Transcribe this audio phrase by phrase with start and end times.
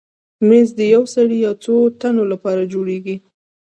[0.47, 3.15] مېز د یو سړي یا څو تنو لپاره جوړېږي.